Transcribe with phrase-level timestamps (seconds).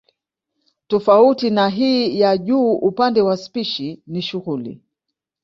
[0.87, 4.81] Tofauti na hii ya juu upande wa spishi ni shughuli